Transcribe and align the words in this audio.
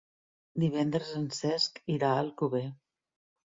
Divendres 0.63 1.11
en 1.21 1.29
Cesc 1.41 1.79
irà 1.99 2.13
a 2.13 2.19
Alcover. 2.27 2.67